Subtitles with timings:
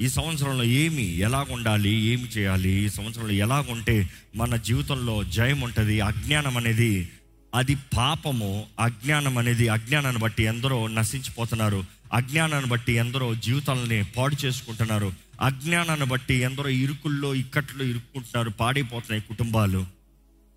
[0.00, 6.00] ఈ సంవత్సరంలో ఏమి ఎలా ఉండాలి ఏమి చేయాలి ఈ సంవత్సరంలో ఎలా ఉంటే మన జీవితంలో జయం ఉంటుంది
[6.00, 7.08] అజ్ఞానం అనేది
[7.54, 16.06] అది పాపము అజ్ఞానం అనేది అజ్ఞానాన్ని బట్టి ఎందరో నశించిపోతున్నారు అజ్ఞానాన్ని బట్టి ఎందరో జీవితాలని పాడు చేసుకుంటున్నారు అజ్ఞానాన్ని
[16.06, 19.86] బట్టి ఎందరో ఇరుకుల్లో ఇక్కట్లో ఇరుక్కుంటున్నారు పాడైపోతున్నాయి కుటుంబాలు.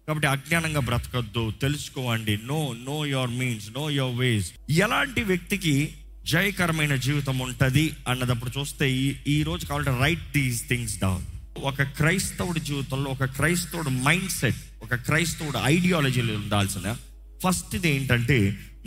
[0.07, 4.53] కాబట్టి అజ్ఞానంగా బ్రతకద్దు తెలుసుకోవండి know know your means know your ways.
[4.69, 5.93] ఎలాంటి వ్యక్తికి
[6.27, 11.25] జయకరమైన జీవితం ఉంటుంది అన్నదప్పుడు చూస్తే ఈ ఈ రోజు కావాలంటే రైట్ దీస్ థింగ్స్ డౌన్
[11.63, 16.95] ఒక క్రైస్తవుడి జీవితంలో ఒక క్రైస్తవుడు మైండ్ సెట్ ఒక క్రైస్తవుడు ఐడియాలజీలో ఉండాల్సిన
[17.43, 18.37] ఫస్ట్ది ఏంటంటే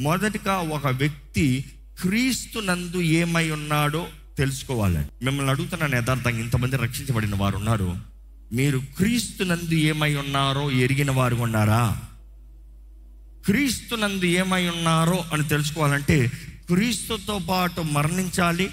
[0.00, 1.64] మొదటిగా ఒక వ్యక్తి
[2.02, 4.06] క్రీస్తు నందు ఏమై ఉన్నాడో
[4.38, 7.96] తెలుసుకోవాలండి మిమ్మల్ని అడుగుతున్నాను యథార్థంగా ఇంతమంది రక్షించబడిన వారు ఉన్నారు.
[8.52, 11.82] మీరు క్రీస్తు నందు ఏమై ఉన్నారో ఎరిగిన వారు ఉన్నారా?
[13.46, 16.16] క్రీస్తు నందు ఏమై ఉన్నారో అని తెలుసుకోవాలంటే
[16.74, 18.70] క్రీస్తుతో పాటు మరణించాలి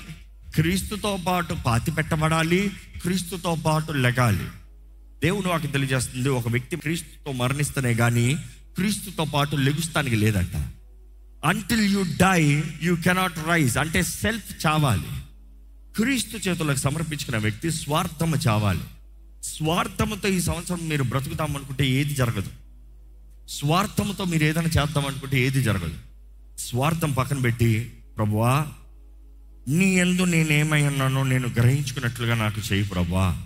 [0.55, 4.45] క్రీస్తుతో పాటు పాతి పెట్టబడాలి క్రీస్తుతో పాటు లెగాలి.
[5.23, 8.33] దేవుడు నాకు తెలియజేస్తుంది ఒక వ్యక్తి క్రీస్తుతో మరణిస్తేనే కానీ
[8.75, 10.55] క్రీస్తుతో పాటు లెగుస్తానికి లేదంట.
[11.45, 15.07] Until you die you cannot rise అంటే సెల్ఫ్ చావాలి.
[15.95, 18.81] క్రీస్తు చేతులకు సమర్పించుకున్న వ్యక్తి స్వార్థము చావాలి.
[19.43, 22.49] స్వార్థముతో ఈ సంవత్సరం మీరు బ్రతుకుతామనుకుంటే ఏది జరగదు.
[23.49, 26.06] స్వార్థముతో మీరు ఏదైనా చేద్దామనుకుంటే ఏది జరగదు.
[26.57, 28.67] స్వార్థం పక్కన పెట్టి ప్రభువా
[29.67, 33.37] నీ ఎందు నేనేమై ఉన్నానో నేను గ్రహించుకున్నట్లుగా నాకు చేయి ప్రభువా.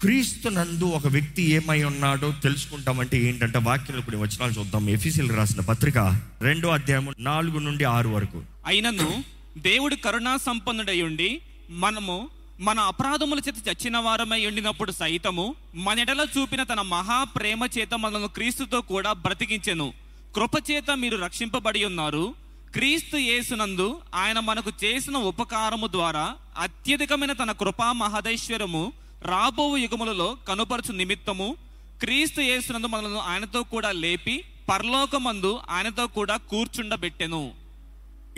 [0.00, 4.90] క్రీస్తు నందు ఒక వ్యక్తి ఏమై ఉన్నాడో తెలుసుకుంటామంటే ఏంటంటే వాక్యంలో కొన్ని వచనాలు చూద్దాం.
[4.90, 5.98] ఎఫీసీలు రాసిన పత్రిక
[6.42, 8.42] రెండో అధ్యాయం నాలుగు నుండి ఆరు వరకు.
[8.66, 9.24] అయినను
[9.58, 12.28] దేవుడు కరుణా సంపన్నుడై ఉండి మనము
[12.60, 18.26] మన అపరాధముల చేత చచ్చిన వారమై ఉండినప్పుడు సైతము మన ఎడల చూపిన తన మహా ప్రేమ చేత మనను
[18.26, 20.01] క్రీస్తుతో కూడా బ్రతికించెను.
[20.34, 22.34] కృపచేత మీరు రక్షింపబడి ఉన్నారు.
[22.74, 31.56] క్రీస్తు యేసునందు ఆయన మనకు చేసిన ఉపకారము ద్వారా అత్యధికమైన తన కృపా మహదైశ్వరము రాబో యుగములలో కనుపరచు నిమిత్తము
[32.00, 37.42] క్రీస్తు యేసునందు మనలను ఆయనతో కూడా లేపి పరలోకమందు ఆయనతో కూడా కూర్చుండబెట్టెను.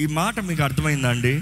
[0.00, 1.34] ఈ మాట మీకు అర్థమైందండి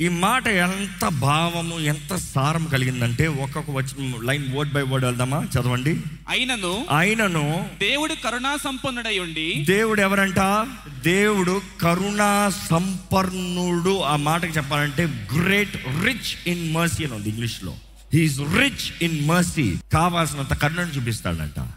[0.00, 5.42] ఈ మాట ఎంత భావము ఎంత సారం కలిగిందంటే ఒక్కొక్క వచ్చిన లైన్ వర్డ్ బై వర్డ్ వెళ్దామా?
[5.42, 6.00] చదవండి.
[6.28, 10.66] అయినను ఆయనను దేవుడు కరుణా సంపన్నుడై ఉండి దేవుడు ఎవరంట?
[11.02, 14.00] దేవుడు కరుణా సంపన్నుడు.
[14.00, 17.74] ఆ మాటకి చెప్పాలంటే గ్రేట్ రిచ్ ఇన్ మర్సీ అని ఉంది ఇంగ్లీష్లో.
[18.14, 21.68] హీఈస్ రిచ్ ఇన్ మర్సీ కావాల్సినంత కరుణను చూపిస్తాడంట.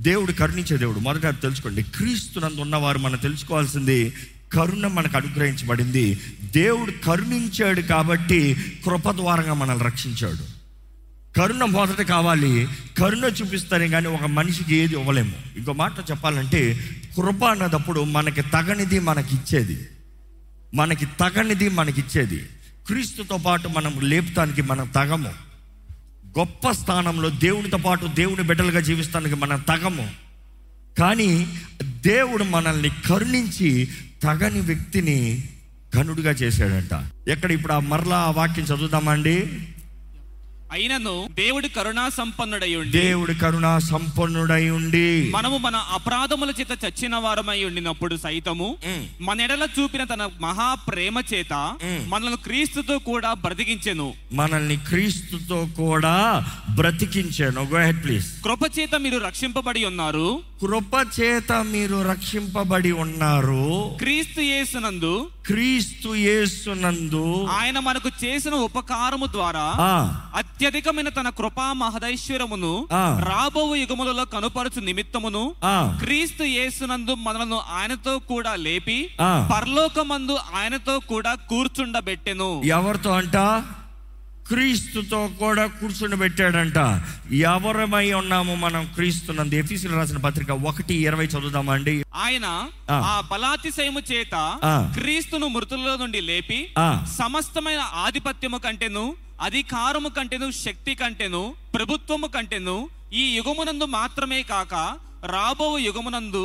[0.00, 0.98] దేవుడు కరుణించే దేవుడు.
[0.98, 1.82] మొదట అది తెలుసుకోండి.
[1.82, 4.12] క్రీస్తునందు ఉన్నవారు మనం తెలుసుకోవాల్సింది
[4.52, 6.20] కరుణ మనకు అనుగ్రహించబడింది.
[6.42, 10.64] దేవుడు కరుణించాడు కాబట్టి కృప ద్వారంగా మనల్ని రక్షించాడు.
[11.36, 12.68] కరుణ మొదట కావాలి.
[12.98, 15.32] కరుణ చూపిస్తారే కానీ ఒక మనిషికి ఏది ఇవ్వలేము.
[15.56, 19.88] ఇంకో మాట చెప్పాలంటే కృప అన్నదప్పుడు మనకి తగనిది మనకి ఇచ్చేది.
[20.74, 22.48] మనకి తగనిది మనకి ఇచ్చేది.
[22.86, 25.32] క్రీస్తుతో పాటు మనం లేపుతానికి మనం తగము.
[26.38, 30.10] గొప్ప స్థానంలో దేవునితో పాటు దేవుని బిడ్డలుగా జీవిస్తానికి మనం తగము.
[30.98, 33.88] కానీ దేవుడు మనల్ని కరుణించి
[34.24, 35.44] తగని వ్యక్తిని
[35.94, 36.94] ఘనుడిగా చేశాడంట.
[37.28, 39.36] ఎక్కడ ఇప్పుడు ఆ మరలా ఆ వాక్యం చదువుతామండి
[40.74, 47.64] అయినను దేవుడు కరుణా సంపన్నుడై ఉండి దేవుడు కరుణ సంపన్నుడై ఉండి మనము మన అపరాధముల చేత చచ్చిన వారమై
[47.64, 48.68] ఉండినప్పుడు సైతము.
[49.20, 51.54] మన ఎడల చూపిన తన మహా ప్రేమ చేత.
[52.08, 54.14] మనల్ని క్రీస్తుతో కూడా బ్రతికించెను.
[54.32, 56.16] మనల్ని క్రీస్తుతో కూడా
[56.74, 57.60] బ్రతికించాను.
[57.72, 60.28] గో హెడ్ ప్లీజ్ కృప చేత మీరు రక్షింపబడి ఉన్నారు.
[60.62, 63.64] కృప చేత మీరు రక్షింపబడి ఉన్నారు.
[63.98, 65.14] క్రీస్తు యేసునందు
[65.46, 69.94] క్రీస్తు యేసునందు ఆయన మనకు చేసిన ఉపకారము ద్వారా ఆ.
[70.64, 72.70] అత్యధికమైన తన కృపా మహదైశ్వరమును.
[73.28, 75.42] రాబో యుగములలో కనుపరచు నిమిత్తమును
[76.00, 78.98] క్రీస్తు యేసునందు మనలను ఆయనతో కూడా లేపి.
[79.52, 83.36] పరలోకమందు ఆయనతో కూడా కూర్చుండబెట్టెను ఎవరితో అంట
[84.48, 86.78] క్రీస్తుతో కూడా కూర్చుని పెట్టాడంట
[87.46, 92.46] ఎవరమై ఉన్నాము మనం క్రీస్తునందు ఎఫీసీలు రాసిన పత్రిక ఒకటి ఇరవై చదువుదామండి ఆయన
[92.90, 93.22] ఆ.
[93.30, 94.34] బలాతిశయము చేత.
[94.94, 96.58] క్రీస్తును మృతుల్లో నుండి లేపి.
[97.18, 99.04] సమస్తమైన ఆధిపత్యము కంటేను
[99.40, 101.42] అధికారము కంటేను శక్తి కంటేను
[101.74, 102.76] ప్రభుత్వము కంటేను
[103.12, 104.74] ఈ యుగమునందు మాత్రమే కాక
[105.26, 106.44] రాబో యుగమునందు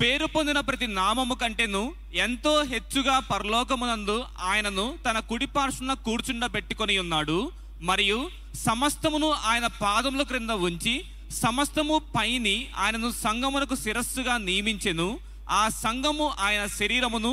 [0.00, 1.82] పేరు పొందిన ప్రతి నామము కంటేను
[2.14, 4.16] ఎంతో హెచ్చుగా పరలోకమునందు
[4.50, 7.38] ఆయనను తన కుడి పార్శ్వన కూర్చుండబెట్టుకొని ఉన్నాడు.
[7.80, 8.18] మరియు
[8.66, 10.94] సమస్తమును ఆయన పాదముల క్రింద ఉంచి
[11.42, 15.08] సమస్తము పైని ఆయనను సంగమునకు శిరస్సుగా నియమించెను.
[15.50, 17.32] ఆ సంఘము ఆయన శరీరమును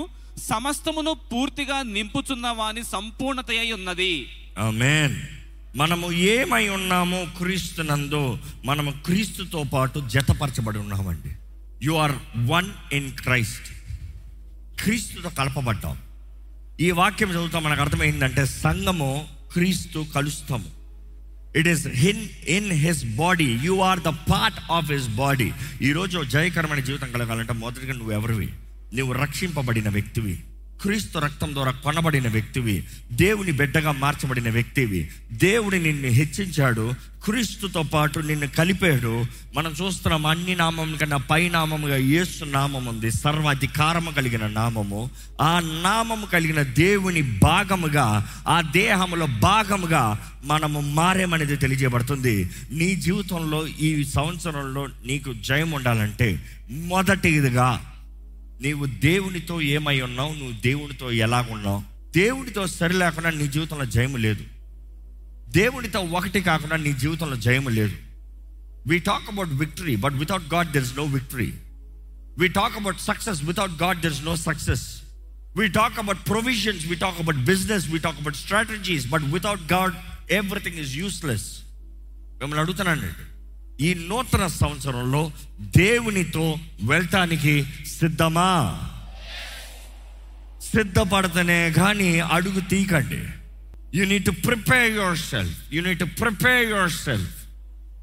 [0.49, 4.13] సమస్తమును పూర్తిగా నింపుచున్న వాని సంపూర్ణత అయి ఉన్నది
[5.75, 8.23] మనము ఏమై ఉన్నామో క్రీస్తునందు
[8.65, 11.31] మనము క్రీస్తుతో పాటు జతపరచబడి ఉన్నామండి.
[11.83, 13.69] You are one in Christ
[14.83, 15.97] క్రీస్తుతో కలపబడ్డాం.
[16.79, 20.69] ఈ వాక్యం చదువుతాం మనకు అర్థమైందంటే సంఘము క్రీస్తు కలుస్తాము.
[21.55, 25.51] It is him in his body you are the part of his body
[25.81, 28.49] ఈరోజు జయకరమైన జీవితం కలగాలంటే మొదటిగా నువ్వు ఎవరివి?
[28.93, 30.43] నువ్వు రక్షింపబడిన వ్యక్తివి.
[30.81, 35.09] క్రీస్తు రక్తం ద్వారా కొనబడిన వ్యక్తివి దేవుని బిడ్డగా మార్చబడిన వ్యక్తివి.
[35.31, 36.93] దేవుడి నిన్ను హెచ్చించాడు
[37.23, 39.25] క్రీస్తుతో పాటు నిన్ను కలిపాడు.
[39.55, 43.11] మనం చూస్తున్నాం అన్ని నామం కన్నా పై నామముగా యేసు నామం ఉంది.
[43.11, 45.09] సర్వాధికారము కలిగిన నామము.
[45.41, 52.49] ఆ నామము కలిగిన దేవుని భాగముగా ఆ దేహములో భాగముగా మనము మారేమనేది తెలియజేయబడుతుంది.
[52.71, 57.90] నీ జీవితంలో ఈ సంవత్సరంలో నీకు జయం ఉండాలంటే మొదటిదిగా
[58.61, 60.33] నీవు దేవునితో ఏమై ఉన్నావు?
[60.33, 61.83] నువ్వు దేవునితో ఎలాగున్నావు
[62.15, 64.43] దేవునితో సరి లేకుండా నీ జీవితంలో జయము లేదు.
[65.49, 67.95] దేవునితో ఒకటి కాకుండా నీ జీవితంలో జయము లేదు.
[68.87, 71.53] We talk about victory but without God there is no victory
[72.39, 75.01] we talk about success without God there is no success
[75.57, 79.95] we talk about provisions we talk about business we talk about strategies but without God
[80.31, 81.59] everything is useless
[82.39, 83.30] మిమ్మల్ని అడుగుతున్నానండి
[83.81, 85.31] ఈ నూతన సంవత్సరంలో
[85.61, 87.65] దేవునితో వెళ్ళటానికి
[87.99, 88.79] సిద్ధమా?
[90.71, 93.23] సిద్ధపడితేనే కానీ అడుగు తీకండి
[93.97, 97.35] you need to prepare yourself you need to prepare yourself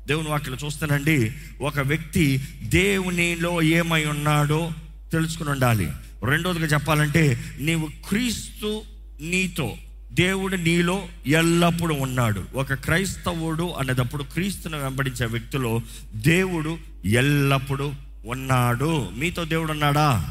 [0.06, 1.32] దేవుని వాక్యలో చూస్తానండి.
[1.60, 4.72] ఒక వ్యక్తి దేవునిలో ఏమై ఉన్నాడో
[5.12, 5.92] తెలుసుకుని ఉండాలి.
[6.25, 8.82] రెండోదిగా చెప్పాలంటే నీవు క్రీస్తు
[9.20, 9.76] నీతో
[10.12, 12.44] దేవుడు నీలో ఎల్లప్పుడూ ఉన్నాడు.
[12.55, 15.81] ఒక క్రైస్తవుడు అనేటప్పుడు క్రీస్తును వెంబడించే వ్యక్తిలో
[16.14, 17.93] దేవుడు ఎల్లప్పుడూ
[18.26, 19.10] ఉన్నాడు.
[19.10, 20.31] మీతో దేవుడు ఉన్నాడా?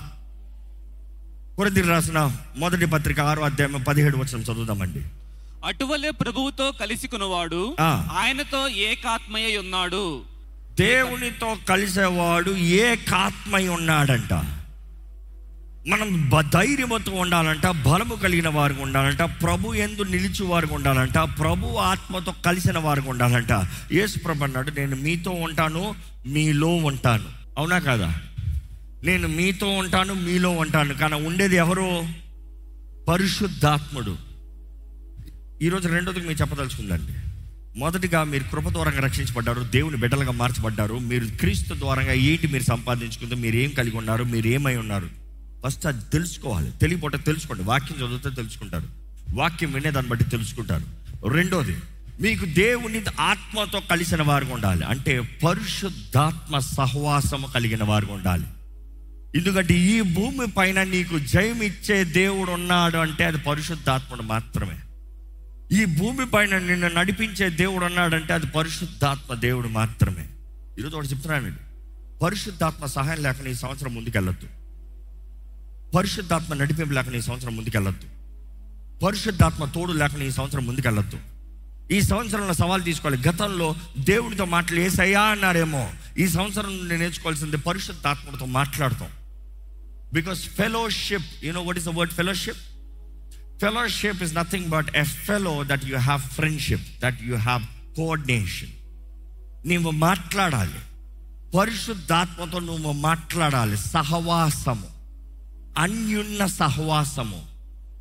[1.57, 5.01] కొరదిరి రాసిన మొదటి పత్రిక ఆరో అధ్యాయం పదిహేడు వచ్చిన చదువుదామండి.
[5.65, 8.07] అటువలే ప్రభువుతో కలిసి కొనువాడు ఆ.
[8.13, 10.21] ఆయనతో ఏకాత్మయ్య ఉన్నాడు
[10.79, 14.33] దేవునితో కలిసేవాడు ఏకాత్మై ఉన్నాడంట
[15.87, 22.77] మనం బ- ఉండాలంట బలము కలిగిన వారికి ఉండాలంట ప్రభు ఎందు నిలిచి వారికి ఉండాలంట ప్రభు ఆత్మతో కలిసిన
[22.77, 23.51] వారికి ఉండాలంట.
[23.91, 25.95] యేసు ప్రభు అన్నాడు నేను మీతో ఉంటాను
[26.27, 27.25] మీలో ఉంటాను.
[27.57, 28.19] అవునా కదా?
[29.03, 30.93] నేను మీతో ఉంటాను మీలో ఉంటాను.
[30.93, 32.03] కానీ ఉండేది ఎవరు?
[33.09, 34.17] పరిశుద్ధాత్ముడు.
[35.61, 37.13] ఈరోజు రెండోది మీరు చెప్పదలుచుకుందండి.
[37.79, 40.99] మొదటిగా మీరు కృప ద్వారంగా రక్షించబడ్డారు దేవుని బిడ్డలుగా మార్చబడ్డారు.
[40.99, 44.23] మీరు క్రీస్తు ద్వారంగా ఏంటి మీరు సంపాదించుకుంటే మీరు ఏం కలిగి ఉన్నారు?
[44.23, 45.26] మీరు ఏమై ఉన్నారు?
[45.65, 46.71] ఫస్ట్ అది తెలుసుకోవాలి.
[46.71, 47.63] తెలియపోతే తెలుసుకోండి.
[47.63, 48.87] వాక్యం చదివితే తెలుసుకుంటారు.
[49.33, 50.85] వాక్యం వినే దాన్ని బట్టి తెలుసుకుంటారు.
[51.27, 51.77] రెండోది
[52.21, 54.85] మీకు దేవుని ఆత్మతో కలిసిన వారు ఉండాలి.
[54.85, 58.45] అంటే పరిశుద్ధాత్మ సహవాసము కలిగిన వారు ఉండాలి.
[59.35, 64.75] ఎందుకంటే ఈ భూమి పైన నీకు జయం ఇచ్చే దేవుడు ఉన్నాడు అంటే అది పరిశుద్ధాత్ముడు మాత్రమే.
[65.71, 70.25] ఈ భూమి పైన నిన్ను నడిపించే దేవుడు ఉన్నాడంటే అది పరిశుద్ధాత్మ దేవుడు మాత్రమే.
[70.79, 71.57] ఈరోజు ఒకటి చెప్తున్నానండి
[72.19, 74.56] పరిశుద్ధాత్మ సహాయం లేకుండా ఈ సంవత్సరం ముందుకెళ్ళొద్దు.
[75.95, 78.05] పరిశుద్ధాత్మ నడిపింపు లేకుండా ఈ సంవత్సరం ముందుకెళ్ళొద్దు.
[78.99, 81.19] పరిశుద్ధాత్మ తోడు లేకుండా ఈ సంవత్సరం ముందుకెళ్ళొద్దు.
[81.91, 83.29] ఈ సంవత్సరంలో సవాల్ తీసుకోవాలి.
[83.29, 85.89] గతంలో దేవుడితో మాటలు ఏసయ్యా అన్నారేమో.
[86.17, 89.09] ఈ సంవత్సరం నుండి నేర్చుకోవాల్సింది పరిశుద్ధాత్మతో మాట్లాడతాం.
[90.13, 92.57] Because fellowship you know what is the word fellowship
[93.61, 98.69] fellowship is nothing but a fellow that you have friendship that you have coordination
[99.67, 100.79] నీవు మాట్లాడాలి.
[101.57, 103.77] పరిశుద్ధాత్మతో నువ్వు మాట్లాడాలి.
[103.77, 104.96] సహవాసము.
[105.77, 107.45] అన్యున్న సహవాసము.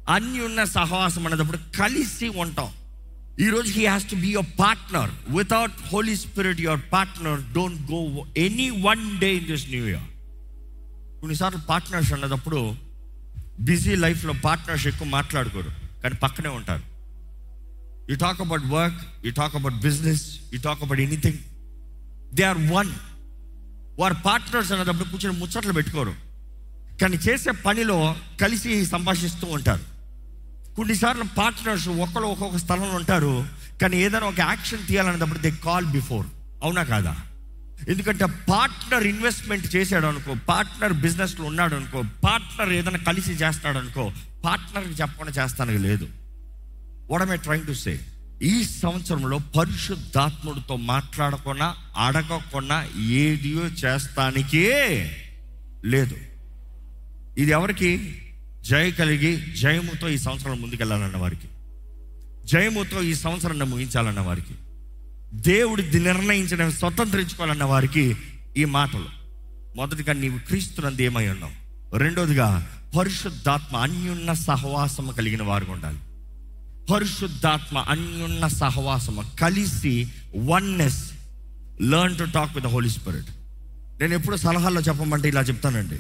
[0.09, 2.71] అన్యున్న సహవాసం అనేటప్పుడు కలిసి ఉంటాం.
[3.41, 8.71] ఈరోజు he has to be your partner without holy spirit your partner don't go any
[8.71, 10.07] one day in this new year
[11.21, 12.75] కొన్నిసార్లు పార్ట్నర్స్ అన్నదప్పుడు
[13.61, 15.71] బిజీ లైఫ్లో పార్ట్నర్స్ ఎక్కువ మాట్లాడుకోరు.
[16.03, 16.83] కానీ పక్కనే ఉంటారు.
[18.11, 21.39] You talk about work you talk about business you talk about anything
[22.35, 22.93] they are one
[23.99, 26.26] వారు partners అన్నదప్పుడు కూర్చొని ముచ్చట్లు పెట్టుకోరు.
[27.01, 29.85] కానీ చేసే పనిలో కలిసి సంభాషిస్తూ ఉంటారు.
[30.77, 33.47] కొన్నిసార్లు పార్ట్నర్స్ ఒకరు ఒక్కొక్క స్థలంలో ఉంటారు
[33.83, 36.27] కానీ ఏదైనా ఒక యాక్షన్ తీయాలన్నప్పుడు దే కాల్ బిఫోర్
[36.63, 37.17] అవునా కాదా?
[37.89, 44.13] ఎందుకంటే పార్ట్నర్ ఇన్వెస్ట్మెంట్ చేశాడు అనుకో పార్ట్నర్ బిజినెస్లో ఉన్నాడు అనుకో పార్ట్నర్ ఏదైనా కలిసి చేస్తాడు అనుకో
[44.45, 46.09] పార్ట్నర్కి చెప్పకుండా చేస్తానికి లేదు.
[47.11, 48.01] వడమే ట్రైంగ్ టు సే
[48.43, 54.71] ఈ సంవత్సరంలో పరిశుద్ధాత్ముడితో మాట్లాడకుండా అడగకుండా ఏదియో చేస్తానికే
[55.85, 56.17] లేదు.
[57.39, 58.23] ఇది ఎవరికి?
[58.65, 61.49] జయ కలిగి జయముతో ఈ సంవత్సరం ముందుకెళ్ళాలన్న వారికి.
[62.45, 64.55] జయముతో ఈ సంవత్సరాన్ని ముగించాలన్న వారికి.
[65.33, 68.17] దేవుడి నిర్ణయించడం స్వతంత్రించుకోవాలన్న వారికి
[68.57, 69.05] ఈ మాటలు.
[69.77, 71.67] మొదటిగా నీవు క్రీస్తునందు ఏమై ఉన్నావు?
[71.99, 75.99] రెండోదిగా పరిశుద్ధాత్మ అన్యున్న సహవాసము కలిగిన వారు ఉండాలి.
[76.93, 81.11] పరిశుద్ధాత్మ అన్యున్న సహవాసము కలిసి oneness
[81.83, 83.27] learn to talk with holy spirit
[84.01, 85.99] నేను ఎప్పుడు సలహాల్లో చెప్పమంటే ఇలా చెప్తానండి.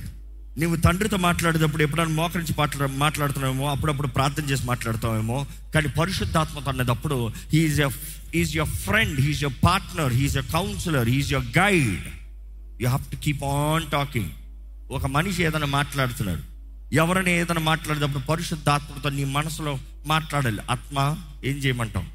[0.58, 7.80] నువ్వు తండ్రితో మాట్లాడేటప్పుడు ఎప్పుడైనా మోకరించి మాట్లా మాట్లాడుతున్నామేమో అప్పుడప్పుడు ప్రార్థన చేసి మాట్లాడుతావేమో కానీ పరిశుద్ధాత్మతో అనేటప్పుడు he's
[7.80, 7.88] a
[8.34, 12.06] is your friend he's your partner he's your counsellor he's your guide
[12.82, 14.30] you have to keep on talking
[14.90, 16.56] ఒక మనిషి ఏదైనా మాట్లాడుతున్నాడు
[16.94, 20.58] ఎవరైనా ఏదైనా మాట్లాడేటప్పుడు పరిశుద్ధాత్మతో నీ మనసులో మాట్లాడాలి.
[20.70, 22.06] ఆత్మ ఏం చేయమంటాం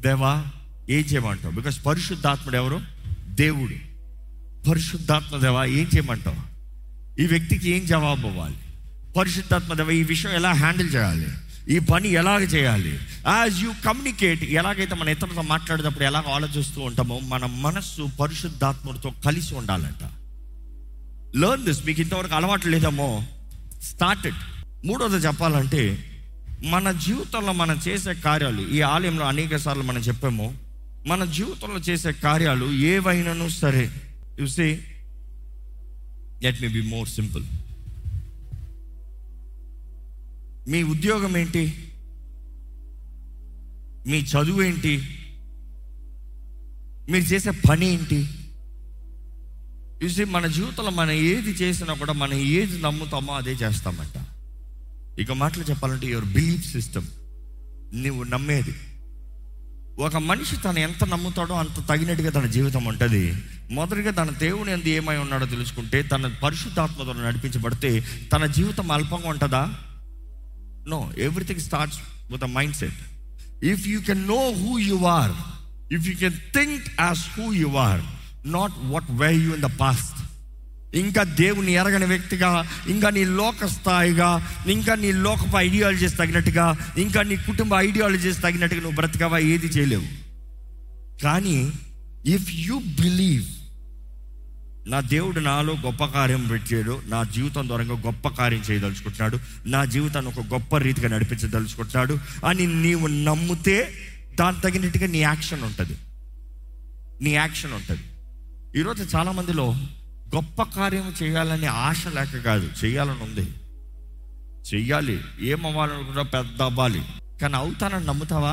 [0.00, 0.44] దేవా
[0.90, 1.54] ఏం చేయమంటావు?
[1.54, 2.80] బికాస్ పరిశుద్ధాత్ముడు ఎవరు?
[3.28, 3.74] దేవుడు.
[4.70, 6.57] పరిశుద్ధాత్మ దేవా ఏం చేయమంటావు?
[7.18, 8.56] ఈ వ్యక్తికి ఏం జవాబు ఇవ్వాలి?
[9.18, 11.26] పరిశుద్ధాత్మ దేవ ఈ విషయం ఎలా హ్యాండిల్ చేయాలి?
[11.68, 12.90] ఈ పని ఎలాగ చేయాలి?
[13.28, 20.04] యాజ్ యూ కమ్యూనికేట్ ఎలాగైతే మన ఇతరులతో మాట్లాడేటప్పుడు ఎలాగ ఆలోచిస్తూ ఉంటామో మన మనస్సు పరిశుద్ధాత్మతో కలిసి ఉండాలంట.
[21.36, 23.24] లర్న్ దిస్ మీకు ఇంతవరకు అలవాటు లేదేమో?
[23.82, 24.34] స్టార్టెడ్
[24.84, 26.04] మూడోది చెప్పాలంటే
[26.64, 30.54] మన జీవితంలో మనం చేసే కార్యాలు ఈ ఆలయంలో అనేక సార్లు మనం చెప్పాము
[31.06, 33.90] మన జీవితంలో చేసే కార్యాలు ఏవైనాను సరే.
[34.42, 34.80] చూసి
[36.42, 37.44] let me be more simple
[40.68, 41.92] మీ ఉద్యోగం ఏంటి?
[44.06, 44.96] మీ చదువు ఏంటి?
[47.10, 48.28] మీరు చేసే పని ఏంటి?
[50.04, 54.26] చూసి మన జీవితంలో మనం ఏది చేసినా కూడా మనం ఏది నమ్ముతామో అదే చేస్తామంట.
[55.20, 57.06] ఇక మాటలు చెప్పాలంటే యువర్ బిలీఫ్ సిస్టమ్
[57.94, 58.74] నువ్వు నమ్మేది.
[59.98, 63.22] ఒక మనిషి తను ఎంత నమ్ముతాడో అంత తగినట్టుగా తన జీవితం ఉంటుంది.
[63.70, 67.90] మొదటిగా తన దేవుని ఎందు ఏమై ఉన్నాడో తెలుసుకుంటే తన పరిశుద్ధాత్మతో నడిపించబడితే
[68.32, 69.62] తన జీవితం అల్పంగా ఉంటుందా?
[70.88, 71.98] No everything starts
[72.30, 73.00] with a mindset
[73.64, 75.34] if you can know who you are
[75.92, 78.00] if you can think as who you are
[78.46, 80.18] not what way you in the past
[80.94, 87.36] ఇంకా దేవుని ఎరగని వ్యక్తిగా ఇంకా నీ లోక స్థాయిగా ఇంకా నీ లోకపు ఐడియాలజీస్ తగినట్టుగా ఇంకా నీ
[87.36, 90.06] కుటుంబ ఐడియాలజీస్ తగినట్టుగా నువ్వు బ్రతకవా ఏది చేయలేవు.
[91.22, 91.72] కానీ
[92.26, 93.44] ఇఫ్ యు బిలీవ్
[94.90, 100.46] నా దేవుడు నాలో గొప్ప కార్యం పెట్టాడు నా జీవితం ద్వారా గొప్ప కార్యం చేయదలుచుకుంటున్నాడు నా జీవితాన్ని ఒక
[100.46, 103.94] గొప్ప రీతిగా నడిపించదలుచుకుంటున్నాడు అని నీవు నమ్మితే
[104.40, 105.96] దాని తగినట్టుగా నీ యాక్షన్ ఉంటుంది.
[107.22, 108.02] నీ యాక్షన్ ఉంటుంది.
[108.80, 109.76] ఈరోజు చాలామందిలో
[110.34, 113.54] గొప్ప కార్యం చేయాలని ఆశ లేక కాదు చేయాలని ఉంది.
[114.74, 117.02] చెయ్యాలి ఏమవ్వాలనుకుంటా పెద్ద అవ్వాలి.
[117.42, 118.52] కానీ అవుతానని నమ్ముతావా?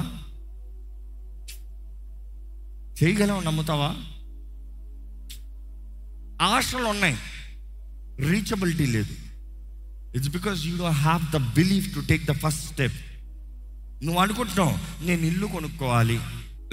[3.03, 3.95] చేయగలవు నమ్ముతావా?
[6.41, 7.17] ఆశలు ఉన్నాయి.
[8.19, 9.13] రీచబిలిటీ లేదు.
[10.15, 12.93] It's because you do have the belief to take the first step
[14.03, 16.19] నువ్వు అనుకుంటున్నావు నేను ఇల్లు కొనుక్కోవాలి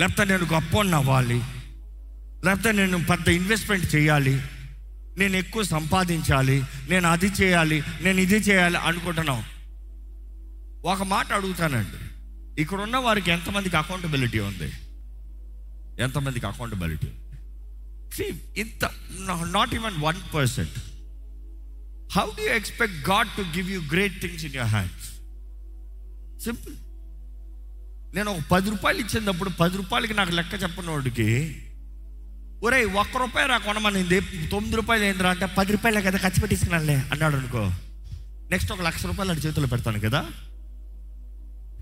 [0.01, 1.43] లేకపోతే నేను గొప్ప అవ్వాలి
[2.45, 4.43] లేకపోతే నేను పెద్ద ఇన్వెస్ట్మెంట్ చేయాలి
[5.19, 9.45] నేను ఎక్కువ సంపాదించాలి నేను అది చేయాలి నేను ఇది చేయాలి అనుకుంటున్నాం
[10.85, 11.99] ఒక మాట అడుగుతానండి.
[12.61, 14.73] ఇక్కడ ఉన్న వారికి ఎంతమందికి అకౌంటబిలిటీ ఉంది?
[15.99, 17.11] ఎంతమందికి అకౌంటబిలిటీ
[18.17, 18.91] See, ఇంత
[19.51, 20.79] not even one percent
[22.13, 25.07] how do you expect God to give you great things in your hands
[26.45, 26.75] simple
[28.15, 31.29] నేను ఒక పది రూపాయలు ఇచ్చినప్పుడు పది రూపాయలకి నాకు లెక్క చెప్పనోడికి
[32.63, 37.37] ఒరే ఒక్క రూపాయి రా కొనమనింది తొమ్మిది రూపాయలు ఏందిరా అంటే పది రూపాయలే కదా ఖర్చు పెట్టిస్తున్నానులే అన్నాడు
[37.37, 37.63] అనుకో.
[38.51, 40.21] నెక్స్ట్ ఒక లక్ష రూపాయలు అటు చేతిలో పెడతాను కదా.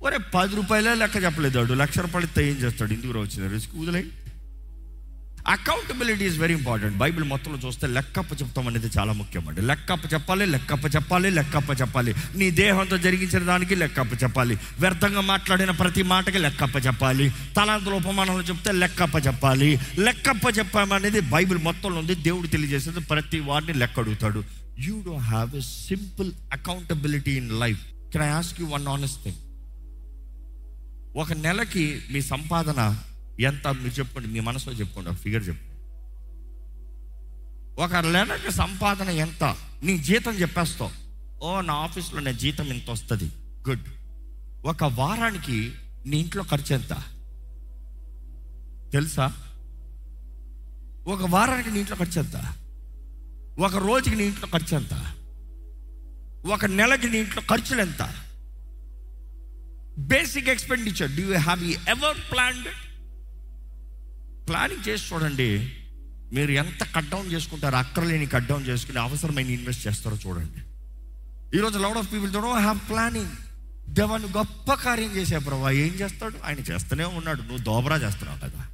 [0.03, 1.73] ఒరే పది రూపాయలే లెక్క చెప్పలేదు వాడు.
[1.73, 2.93] లక్ష రూపాయలు ఇస్తే ఏం చేస్తాడు?
[2.93, 4.05] ఇందుకు వచ్చింది రిస్క్ వదిలే
[5.49, 9.63] accountability is very important Bible మొత్తంలో చూస్తే లెక్కప్ప చెప్తాం అనేది చాలా ముఖ్యం అండి.
[9.63, 12.15] లెక్కప్ప చెప్పాలి లెక్కప్ప చెప్పాలి లెక్కప్ప చెప్పాలి.
[12.37, 14.59] నీ దేహంతో జరిగించిన దానికి లెక్కప్ప చెప్పాలి.
[14.81, 17.31] వ్యర్థంగా మాట్లాడిన ప్రతి మాటకి లెక్కప్ప చెప్పాలి.
[17.57, 19.81] తలాంతుల ఉపమానంలో చెప్తే లెక్కప్ప చెప్పాలి.
[19.99, 22.15] లెక్కప్ప చెప్పామనేది బైబిల్ మొత్తంలో ఉంది.
[22.15, 24.45] దేవుడు తెలియజేసేది ప్రతి వాడిని లెక్క అడుగుతాడు.
[24.79, 27.81] You do have a simple accountability in life
[28.13, 29.37] can I ask you one honest thing
[31.17, 32.97] ఒక నెలకి మీ సంపాదన
[33.41, 35.71] ఎంత మీరు చెప్పుకోండి మీ మనసులో చెప్పుకోండి ఒక ఫిగర్ చెప్పు.
[37.81, 39.57] ఒక నెలకి సంపాదన ఎంత?
[39.83, 40.91] నీ జీతం చెప్పేస్తావు.
[41.45, 43.33] ఓ నా ఆఫీస్లో నా జీతం ఇంత వస్తుంది.
[43.69, 43.83] గుడ్
[44.65, 45.73] ఒక వారానికి
[46.07, 47.05] నీ ఇంట్లో ఖర్చు ఎంత?
[48.93, 49.33] తెలుసా?
[51.07, 52.55] ఒక వారానికి నీ ఇంట్లో ఖర్చు ఎంత?
[53.59, 55.13] ఒక రోజుకి నీ ఇంట్లో ఖర్చు ఎంత?
[56.47, 58.15] ఒక నెలకి నీ ఇంట్లో ఖర్చులు ఎంత?
[59.99, 62.69] Basic expenditure do you have you ever planned
[64.51, 65.73] planning చేసి చూడండి
[66.33, 70.63] మీరు ఎంత కట్ డౌన్ చేసుకుంటారో అక్కర్లేని కట్ డౌన్ చేసుకుని అవసరమైన ఇన్వెస్ట్ చేస్తారో చూడండి.
[71.57, 73.31] ఈరోజు లౌడ్ ఆఫ్ పీపుల్తో హ్యావ్ ప్లానింగ్
[73.89, 76.35] దేవాన్ని గొప్ప కార్యం చేసే ప్రభా ఏం చేస్తాడు?
[76.45, 77.43] ఆయన చేస్తూనే ఉన్నాడు.
[77.43, 78.67] నువ్వు దోబరా చేస్తున్నావు కదా.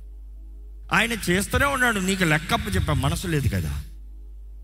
[0.92, 2.00] ఆయన చేస్తూనే ఉన్నాడు.
[2.00, 3.82] నీకు లెక్కప్ప చెప్పే మనసు లేదు కదా.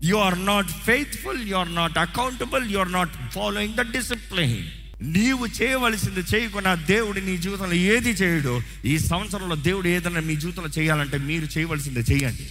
[0.03, 5.45] You are not faithful you are not accountable you are not following the discipline నీవు
[5.45, 11.59] చేయవలసింది చేయకుండా దేవుడు నీ జీవితంలో ఏది చేయడు ఈ సంవత్సరంలో దేవుడు ఏదైనా మీ జీవితంలో చేయాలంటే మీరు
[11.59, 12.49] చేయవలసింది చేయండి.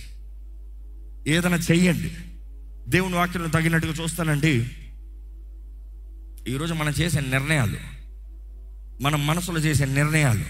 [1.30, 2.10] ఏదైనా చెయ్యండి
[2.90, 4.70] దేవుని వాక్యం తగినట్టుగా చూస్తానండి.
[6.48, 7.76] ఈరోజు మనం చేసే నిర్ణయాలు
[9.02, 10.44] మన మనసులో చేసే నిర్ణయాలు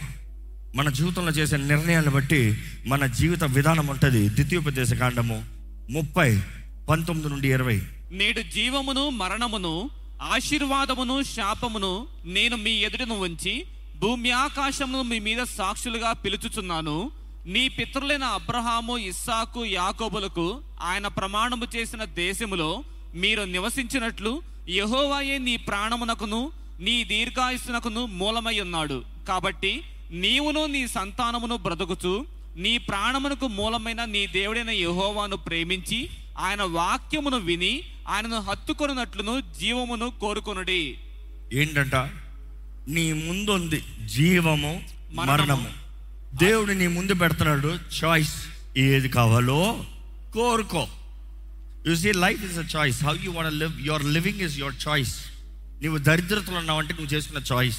[0.76, 4.28] మన జీవితంలో చేసే నిర్ణయాలను బట్టి మన జీవిత విధానం ఉంటుంది.
[4.28, 5.44] ద్వితీయోపదేశ కాండము
[5.90, 6.40] ముప్పై
[6.88, 7.82] పంతొమ్మిది నుండి ఇరవై.
[8.12, 9.90] నేడు జీవమును మరణమును
[10.31, 13.55] ఆశీర్వాదమును శాపమును నేను మీ ఎదుటను ఉంచి
[13.97, 16.97] భూమి ఆకాశమును మీ మీద సాక్షులుగా పిలుచుచున్నాను.
[17.47, 20.47] నీ పితరులైన అబ్రహాము ఇస్సాకు యాకోబులకు
[20.81, 22.71] ఆయన ప్రమాణము చేసిన దేశములో
[23.14, 24.33] మీరు నివసించినట్లు
[24.69, 29.05] యహోవాయే నీ ప్రాణమునకును నీ దీర్ఘాయుస్సునకును మూలమై ఉన్నాడు.
[29.29, 29.73] కాబట్టి
[30.11, 32.14] నీవును నీ సంతానమును బ్రతుకుచు
[32.57, 36.00] నీ ప్రాణమునకు మూలమైన నీ దేవుడైన యహోవాను ప్రేమించి
[36.39, 40.99] ఆయన వాక్యమును విని ఆయనను హత్తుకొనున్నట్లును జీవమును కోరుకొనుడి.
[41.53, 41.95] ఏంటంట?
[42.89, 45.71] నీ ముందుంది జీవము మరణము.
[46.35, 48.35] దేవుడు నీ ముందు పెడుతున్నాడు చాయిస్
[48.77, 49.85] ఏది కావాలో
[50.35, 50.89] కోరుకో.
[51.89, 55.15] You see life is a choice how you want live your living is your choice
[55.83, 57.79] నువ్వు దరిద్రతలో ఉన్నావంటే నువ్వు చేసుకున్న చాయిస్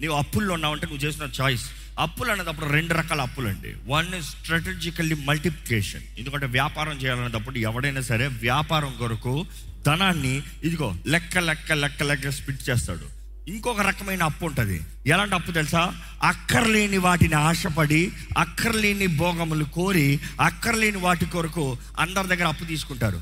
[0.00, 1.64] నీవు అప్పుల్లో ఉన్నావంటే నువ్వు చేసిన చాయిస్
[1.98, 8.26] అప్పులు అనేటప్పుడు రెండు రకాల అప్పులు అండి వన్ ఇస్ స్ట్రాటజికల్లీ మల్టిప్లికేషన్ ఎందుకంటే వ్యాపారం చేయాలనేటప్పుడు ఎవడైనా సరే
[8.26, 9.46] వ్యాపారం కొరకు
[9.86, 13.24] ధనాన్ని ఇదిగో లెక్క లెక్క లెక్క లెక్క స్పిట్ చేస్తాడు.
[13.50, 14.80] ఇంకొక రకమైన అప్పు ఉంటుంది.
[15.06, 15.94] ఎలాంటి అప్పు తెలుసా?
[16.22, 23.20] అక్కర్లేని వాటిని ఆశపడి అక్కర్లేని భోగములు కోరి అక్కర్లేని వాటి కొరకు అందరి దగ్గర అప్పు తీసుకుంటారు.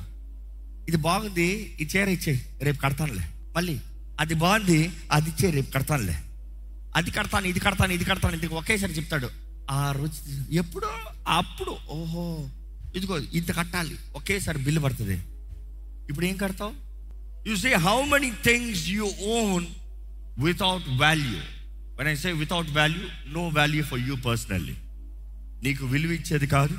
[0.89, 3.25] ఇది బాగుంది ఈ చీర ఇచ్చే రేపు కడతానులే.
[3.57, 3.79] మళ్ళీ.
[4.21, 6.17] అది బాగుంది అది ఇచ్చే రేపు కడతానులే.
[6.99, 9.29] అది కడతాను ఇది కడతాను ఇది కడతాను ఇది ఒకేసారి చెప్తాడు.
[9.71, 10.21] ఆ రుచి
[10.63, 10.91] ఎప్పుడో
[11.41, 12.25] అప్పుడు ఓహో
[12.97, 15.17] ఇదిగో ఇంత కట్టాలి ఒకేసారి బిల్లు పడుతుంది.
[16.11, 16.73] ఇప్పుడు ఏం కడతావు?
[17.49, 19.07] You say how many things you
[19.37, 19.67] own
[20.47, 21.41] without value
[21.99, 23.05] when I say without value
[23.37, 24.77] no value for you personally
[25.67, 26.77] నీకు విలువ ఇచ్చేది కాదు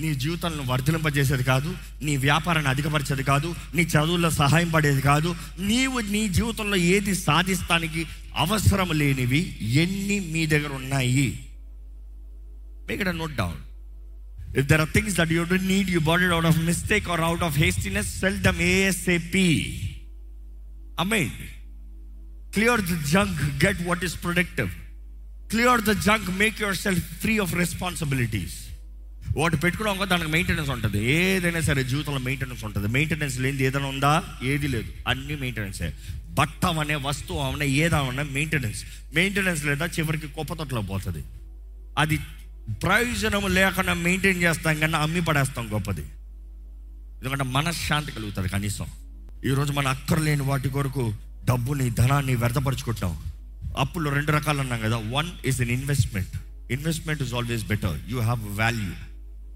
[0.00, 5.36] నీ జీవితాలను వర్ధలింపజేసేది కాదు నీ వ్యాపారాన్ని అధికపరిచేది కాదు నీ చదువుల్లో సహాయం పడేది కాదు.
[5.58, 9.40] నీవు నీ జీవితంలో ఏది సాధిస్తానికి అవసరం లేనివి
[9.82, 11.28] ఎన్ని మీ దగ్గర ఉన్నాయి.
[12.88, 13.60] Make it note down
[14.56, 17.42] if there are things that you don't need you body out of mistake or out
[17.42, 19.48] of hastiness sell them ASAP
[20.98, 21.36] amen
[22.52, 24.70] clear the junk get what is productive
[25.50, 28.58] clear the junk make yourself free of responsibilities
[29.36, 31.12] వాటి పెట్టుకోవడం దానికి maintenance ఉంటుంది.
[31.12, 32.88] ఏదైనా సరే జీవితంలో maintenance ఉంటుంది.
[32.88, 34.24] Maintenance లేనిది ఏదైనా ఉందా?
[34.42, 34.90] ఏది లేదు.
[35.08, 35.92] అన్ని మెయింటెనెన్సే
[36.30, 41.24] బట్ట అనే వస్తువు అవనే ఏదవన్నా మెయింటెనెన్స్ మెయింటెనెన్స్ లేదా చివరికి కుప్పతొట్లో పోతుంది.
[41.98, 42.18] అది
[42.82, 46.00] ప్రయోజనం లేకుండా మెయింటైన్ చేస్తాం కన్నా అమ్మి పడేస్తాం గొప్పది.
[47.18, 48.86] ఎందుకంటే మనశ్శాంతి కలుగుతుంది కనీసం.
[49.46, 53.18] ఈరోజు మన అక్కర్లేని వాటి కొరకు డబ్బుని ధనాన్ని వ్యర్థపరచుకుంటాం
[53.78, 54.96] అప్పులు రెండు రకాలు అన్నాం కదా.
[54.96, 56.28] One is an investment
[56.72, 59.11] investment is always better you have value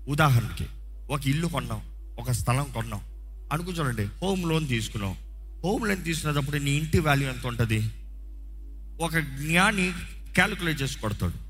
[0.08, 0.66] ఉదాహరణకి
[1.10, 1.80] ఒక ఇల్లు కొన్నాం
[2.18, 3.00] ఒక స్థలం కొన్నాం.
[3.52, 5.16] అనుకు చూడండి హోమ్ లోన్ తీసుకున్నాం.
[5.64, 7.90] హోమ్ లోన్ తీసుకునేటప్పుడు నీ ఇంటి వాల్యూ ఎంత ఉంటుంది?
[9.00, 9.92] ఒక జ్ఞాని
[10.34, 11.46] క్యాలిక్యులేట్ చేసి కొడతాడు.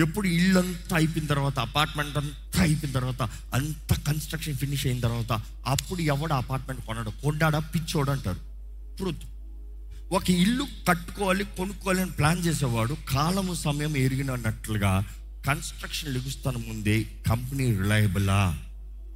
[0.00, 3.22] ఎప్పుడు ఇల్లు అంతా అయిపోయిన తర్వాత అపార్ట్మెంట్ అంతా అయిపోయిన తర్వాత
[3.54, 7.10] అంత కన్స్ట్రక్షన్ ఫినిష్ అయిన తర్వాత అప్పుడు ఎవడు అపార్ట్మెంట్ కొనడు?
[7.10, 7.58] కొన్నాడా?
[7.58, 8.38] పిచ్చోడు అంటారు.
[8.96, 9.22] ట్రూత్.
[10.12, 15.04] ఒక ఇల్లు కట్టుకోవాలి కొనుక్కోవాలి అని ప్లాన్ చేసేవాడు కాలము సమయం ఎరిగినట్లుగా
[15.46, 18.58] కన్స్ట్రక్షన్ లెగుస్తాను ముందే కంపెనీ రిలయబులా?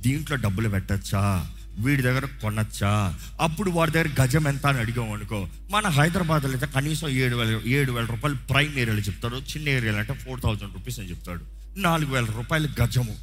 [0.00, 1.50] దీంట్లో డబ్బులు పెట్టచ్చా?
[1.78, 3.18] వీడి దగ్గర కొనచ్చా?
[3.40, 7.92] అప్పుడు వాడి దగ్గర గజం ఎంత అని అడిగాం అనుకో మన హైదరాబాద్లో అయితే కనీసం ఏడు వేల ఏడు
[7.92, 9.36] వేల రూపాయలు ప్రైమ్ ఏరియాలో చెప్తాడు.
[9.36, 11.44] చిన్న ఏరియాలో అంటే ఫోర్ థౌజండ్ రూపీస్ అని చెప్తాడు.
[11.76, 13.16] నాలుగు వేల రూపాయలు గజము.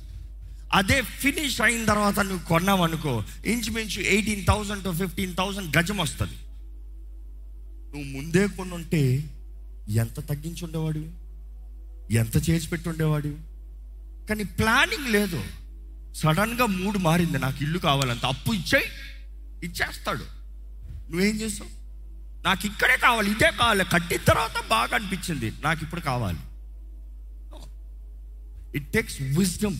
[0.74, 6.34] అదే ఫినిష్ అయిన తర్వాత నువ్వు కొన్నావనుకో ఇంచుమించు eighteen thousand to fifteen thousand గజం వస్తుంది.
[7.96, 9.24] నువ్వు ముందే కొనుంటే
[9.90, 11.21] ఎంత తగ్గించి ఉండేవాడు
[12.12, 13.38] ఎంత చేసి పెట్టుండేవాడు?
[14.30, 15.44] కానీ ప్లానింగ్ లేదు.
[16.14, 17.40] సడన్గా మూడు మారింది.
[17.40, 18.26] నాకు ఇల్లు కావాలంత.
[18.26, 18.86] అప్పు ఇచ్చేయి.
[19.66, 20.26] ఇచ్చేస్తాడు.
[21.12, 21.70] నువ్వేం చేస్తావు
[22.44, 23.32] నాకు ఇక్కడే కావాలి.
[23.32, 23.84] ఇదే కావాలి.
[23.94, 25.54] కట్టిన తర్వాత బాగా అనిపించింది.
[25.64, 26.38] నాకు ఇప్పుడు కావాలి.
[28.76, 29.78] It takes wisdom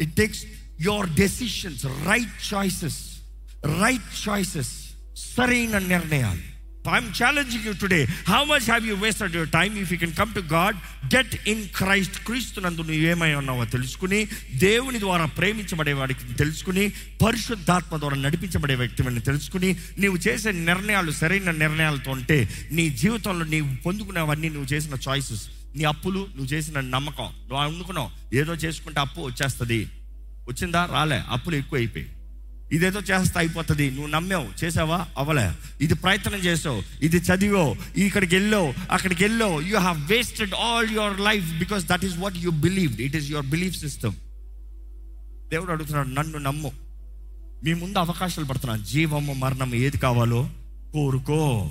[0.00, 0.44] it takes
[0.80, 3.18] your decisions right choices
[3.64, 6.57] right choices సరైన నిర్ణయాలు.
[6.86, 10.34] I'm challenging you today how much have you wasted your time if you can come
[10.34, 10.76] to God
[11.14, 16.92] get in Christ క్రీస్తునందు నువ్వు ఏమై ఉన్నావో తెలుసుకుని దేవుని ద్వారా ప్రేమించబడే వాడికి తెలుసుకుని
[17.26, 24.48] పరిశుద్ధాత్మ ద్వారా నడిపించబడే వ్యక్తిని తెలుసుకుని నీవు చేసే నిర్ణయాలు సరైన నిర్ణయాలతో ఉంటే నీ జీవితంలో నీవు పొందుకునేవన్నీ
[24.48, 27.24] నువ్వు చేసిన చాయిసెస్ నీ అప్పులు నువ్వు చేసిన నమ్మకం.
[27.24, 29.88] నువ్వు అనుకున్నావు ఏదో చేసుకుంటే అప్పు వచ్చేస్తుంది.
[30.48, 30.88] వచ్చిందా?
[30.92, 31.22] రాలే.
[31.28, 32.06] అప్పులు ఎక్కువ అయిపోయి
[32.72, 33.90] ఇదేదో చేస్తే అయిపోతుంది.
[33.90, 34.64] నువ్వు నమ్మావు.
[34.64, 35.06] చేసావా?
[35.18, 36.82] అవలే ఇది ప్రయత్నం చేసావు.
[37.02, 38.74] ఇది చదివో ఇక్కడికి వెళ్ళావు.
[38.90, 39.60] అక్కడికి వెళ్ళావు.
[39.60, 43.46] You have wasted all your life because that is what you believe it is your
[43.46, 44.12] belief system
[45.48, 46.72] దేవుడు అడుగుతున్నాడు నన్ను నమ్ము.
[47.64, 48.84] మీ ముందు అవకాశాలు పడుతున్నాను.
[48.84, 50.50] జీవము మరణం ఏది కావాలో
[50.92, 51.70] కోరుకో.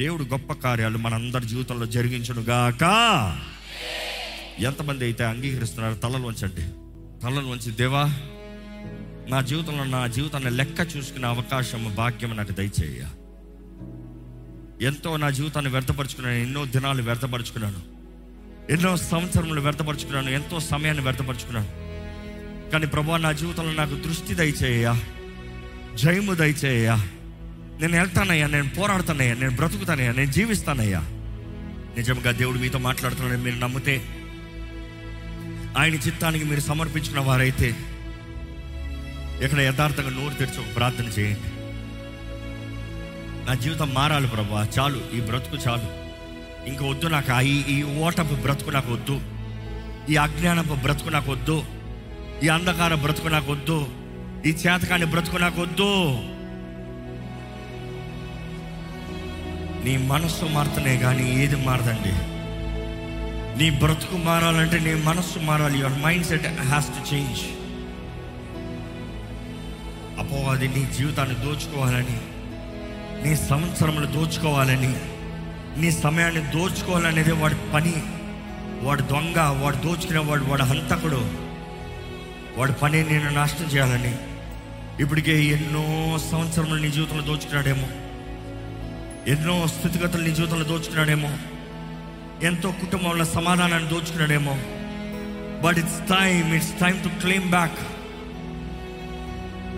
[0.00, 2.82] దేవుడు గొప్ప కార్యాలు మనందరి జీవితంలో జరిగించును గాక.
[4.58, 6.62] ఎంతమంది అయితే అంగీకరిస్తున్నారు తలలు వంచండి
[7.22, 8.16] తలలు వంచి దేవా
[9.28, 13.02] నా జీవితంలో నా జీవితాన్ని లెక్క చూసుకునే అవకాశం భాగ్యం నాకు దయచేయ.
[14.86, 17.78] ఎంతో నా జీవితాన్ని వ్యర్థపరుచుకున్నాను ఎన్నో దినాలు వ్యర్థపరుచుకున్నాను.
[18.72, 21.68] ఎన్నో సంవత్సరములు వ్యర్థపరుచుకున్నాను ఎంతో సమయాన్ని వ్యర్థపరుచుకున్నాను.
[22.70, 24.94] కానీ ప్రభా నా జీవితంలో నాకు దృష్టి దయచేయ
[25.94, 26.90] జయము దయచేయ.
[27.80, 31.00] నేను వెళ్తానయ్యా నేను పోరాడుతానయ్యా నేను బ్రతుకుతానయ్యా నేను జీవిస్తానయ్యా.
[31.96, 34.02] నిజంగా దేవుడు మీతో మాట్లాడుతున్నాడని మీరు నమ్మితే
[35.78, 37.76] ఆయన చిత్తానికి మీరు సమర్పించిన వారైతే
[39.42, 41.54] ఇక్కడ యథార్థంగా నోరు తెరిచి ఒక ప్రార్థన చేయండి
[43.46, 44.68] నా జీవితం మారాలి ప్రభా.
[44.78, 46.04] చాలు ఈ బ్రతుకు చాలు.
[46.68, 47.40] ఇంక వద్దు నాకు.
[47.40, 49.20] ఈ ఈ ఓటపు బ్రతుకు నాకు వద్దు.
[50.12, 51.64] ఈ అజ్ఞానపు బ్రతుకు నాకు వద్దు.
[52.42, 53.86] ఈ అంధకార బ్రతుకు నాకు వద్దు.
[54.46, 56.18] ఈ చేతకాని బ్రతుకు నాకు వద్దు.
[59.84, 62.12] నీ మనస్సు మారుతనే కానీ ఏది మారదండి.
[63.58, 65.78] నీ బ్రతుకు మారాలంటే నీ మనస్సు మారాలి.
[65.78, 67.40] Your mindset has to change
[70.18, 72.20] అపోవాది నీ జీవితాన్ని దోచుకోవాలని
[73.24, 74.94] నీ సంవత్సరములు దోచుకోవాలని
[75.80, 77.94] నీ సమయాన్ని దోచుకోవాలనేది వాడి పని.
[78.82, 81.30] వాడు దొంగ వాడు దోచుకునేవాడు వాడు హంతకుడు.
[82.56, 84.18] వాడి పని నేను నాశనం చేయాలని.
[85.00, 87.88] ఇప్పటికే ఎన్నో సంవత్సరములు నీ జీవితంలో దోచుకున్నాడేమో.
[89.26, 91.36] ఎన్నో స్థితిగతులు నీ జీవితంలో దోచుకున్నాడేమో.
[92.42, 94.58] ఎంతో కుటుంబంలో సమాధానాన్ని దోచుకున్నాడేమో.
[95.62, 97.78] But it's time it's time to claim back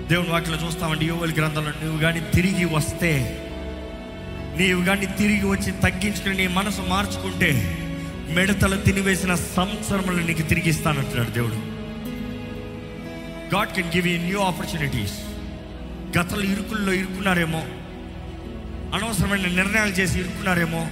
[0.08, 3.10] దేవుని వాటిలో చూస్తామండి యువల గ్రంథంలో నువ్వు కానీ తిరిగి వస్తే
[4.56, 7.50] నీవు కానీ తిరిగి వచ్చి తగ్గించుకుని నీ మనసు మార్చుకుంటే
[8.34, 11.58] మిడతలు తినివేసిన సంవత్సరములు నీకు తిరిగి ఇస్తానంటున్నాడు దేవుడు.
[13.54, 15.16] God can give you new opportunities
[16.18, 17.62] గతలు ఇరుకుల్లో ఇరుక్కున్నారేమో
[18.94, 20.82] అనవసరమైన నిర్ణయాలు చేసి ఇరుక్కున్నారేమో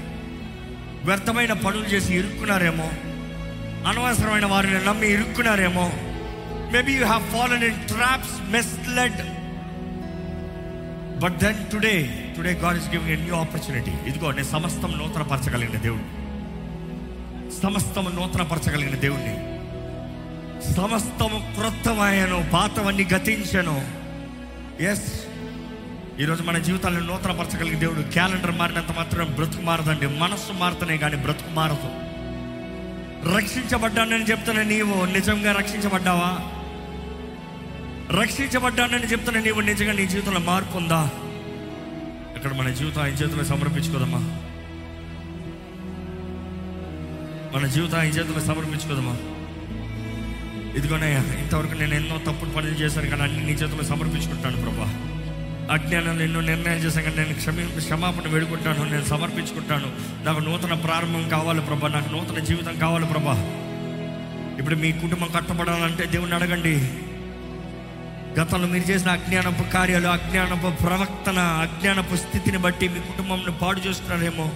[1.05, 2.89] వ్యర్థమైన పనులు చేసి ఇరుక్కున్నారేమో
[3.89, 5.87] అనవసరమైన వారిని నమ్మి ఇరుక్కున్నారేమో
[6.75, 9.21] maybe you have fallen in traps misled
[11.19, 16.25] but then today today God is giving a new opportunity ఇదిగో నేను సమస్తం నూతనపరచగలిగిన దేవుడు
[17.63, 19.35] సమస్తము నూతనపరచగలిగిన దేవుణ్ణి.
[20.75, 23.89] సమస్తము క్రొత్తమయ్యను పాతవన్నీ గతించను.
[24.83, 25.27] ఎస్
[26.21, 30.07] ఈరోజు మన జీవితాలను నూతనపరచగలిగిన దేవుడు క్యాలెండర్ మారినంత మాత్రం బ్రతుకు మారదండి.
[30.07, 31.91] మనస్సు మారుతనే కానీ బ్రతుకు మారదు.
[33.37, 36.54] రక్షించబడ్డానని చెప్తున్న నీవు నిజంగా రక్షించబడ్డావా?
[38.11, 41.11] రక్షించబడ్డానని చెప్తున్న నీవు నిజంగా నీ జీవితంలో మార్పు ఉందా?
[42.37, 44.19] ఇక్కడ మన జీవితం ఆయన చేతిలో సమర్పించుకోదమ్మా.
[47.55, 49.17] మన జీవితం ఆయన చేతిలో సమర్పించుకోదమ్మా.
[50.77, 55.11] ఇదిగోనయ్యా ఇంతవరకు నేను ఎన్నో తప్పుడు పనులు చేశాను కానీ అన్ని నీ చేతిలో సమర్పించుకుంటాను ప్రభా.
[55.73, 59.93] అజ్ఞానంలో ఎన్నో నిర్ణయాలు చేశాను కానీ నేను క్షమి క్షమాపణ వేడుకుంటాను నేను సమర్పించుకుంటాను.
[60.25, 63.33] నాకు నూతన ప్రారంభం కావాలి ప్రభా నాకు నూతన జీవితం కావాలి ప్రభా.
[64.59, 66.93] ఇప్పుడు మీ కుటుంబం కట్టబడాలంటే దేవుణ్ణి అడగండి.
[68.39, 74.47] గతంలో మీరు చేసిన అజ్ఞానపు కార్యాలు అజ్ఞానపు ప్రవక్తన అజ్ఞానపు స్థితిని బట్టి మీ కుటుంబంను పాడు చేస్తున్నారేమో.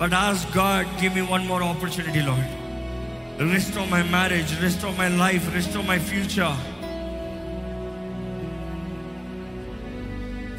[0.00, 5.08] But as God give me one more opportunity lord of my marriage rest of my
[5.08, 6.58] life rest of my future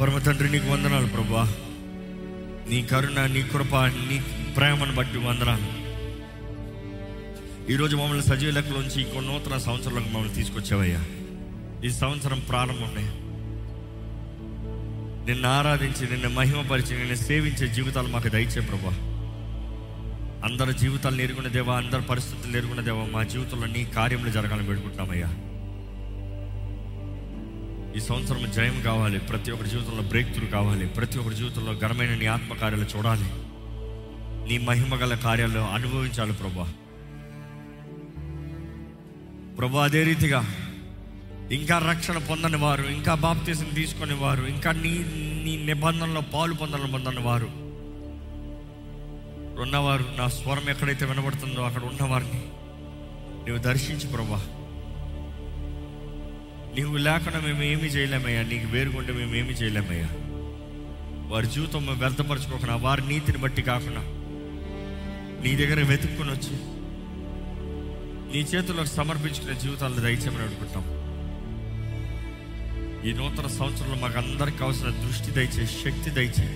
[0.01, 1.47] పరమ తండ్రి నీకు వందనాలు ప్రభా
[2.69, 3.75] నీ కరుణ నీ కృప
[4.09, 4.17] నీ
[4.57, 5.69] ప్రేమను బట్టి వందనాలు.
[7.73, 11.01] ఈరోజు మమ్మల్ని సజీవ లెక్కలోంచి ఇంకో నూతన సంవత్సరంలోకి మమ్మల్ని తీసుకొచ్చావయ్యా.
[11.85, 13.03] ఈ సంవత్సరం ప్రారంభమే.
[15.25, 19.05] నిన్ను ఆరాధించి నిన్ను మహిమపరిచి నిన్ను సేవించే జీవితాలు మాకు దయచే ప్రభా.
[20.45, 25.27] అందరి జీవితాలు ఎరుగున్న దేవా అందరి పరిస్థితులు ఎరుగున్న దేవా మా జీవితంలో నీ కార్యములు జరగాలని పెట్టుకుంటున్నామయ్యా
[27.97, 32.25] ఈ సంవత్సరం జయం కావాలి ప్రతి ఒక్కరి జీవితంలో బ్రేక్ త్రూ కావాలి ప్రతి ఒక్కరి జీవితంలో ఘనమైన నీ
[32.25, 33.25] ఆత్మకార్యాలు చూడాలి.
[34.49, 36.73] నీ మహిమ గల కార్యాలు అనుభవించాలి ప్రభా.
[39.57, 40.68] ప్రభా అదే రీతిగా
[41.51, 44.91] ఇంకా రక్షణ పొందని వారు ఇంకా బాప్తీసం తీసుకునే వారు ఇంకా నీ
[45.43, 47.49] నీ నిబంధనలో పాలు పొందని పొందని వారు
[49.61, 52.41] ఉన్నవారు నా స్వరం ఎక్కడైతే వినబడుతుందో అక్కడ ఉన్నవారిని
[53.47, 54.39] నువ్వు దర్శించు ప్రభా.
[56.75, 60.09] నీవు లేకుండా మేము ఏమీ చేయలేమయ్యా నీకు వేరుకుంటే మేము ఏమీ చేయలేమయ్యా.
[61.27, 64.03] వారి జీవితం మేము వ్యర్థపరచుకోకుండా వారి నీతిని బట్టి కాకుండా
[65.43, 66.55] నీ దగ్గర వెతుక్కుని వచ్చి
[68.33, 70.85] నీ చేతులకు సమర్పించుకునే జీవితాలను దయచేయమని అనుకుంటాం
[73.05, 76.47] ఈ నూతన సంవత్సరంలో మాకందరికి అవసరం దృష్టి దయచే శక్తి దయచే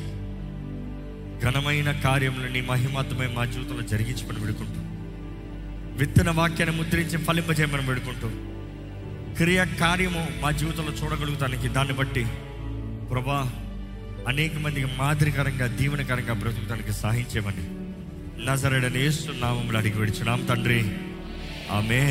[1.44, 4.82] ఘనమైన కార్యములు నీ మహిమార్థమై మా జీవితంలో జరిగించమని పెడుకుంటూ
[5.98, 8.30] విత్తన వాక్యాన్ని ముద్రించి ఫలింపజేయమని పెడుకుంటూ
[9.36, 12.24] క్రియ కార్యము మా జీవితంలో చూడగలుగుతానికి దాన్ని బట్టి
[13.12, 13.40] ప్రభా
[14.28, 17.66] అనేక మందికి మాదిరికరంగా దీవెనకరంగా బ్రతుకుతానికి సహాయం చేయమని
[19.78, 20.80] అడిగి విడిచున్నాం తండ్రి.
[21.72, 22.02] ఆమె